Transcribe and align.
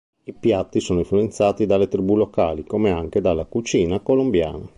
I 0.23 0.33
piatti 0.33 0.79
sono 0.79 0.97
influenzati 0.97 1.67
dalle 1.67 1.87
tribù 1.87 2.15
locali 2.17 2.63
come 2.65 2.89
anche 2.89 3.21
dalla 3.21 3.45
cucina 3.45 3.99
colombiana. 3.99 4.67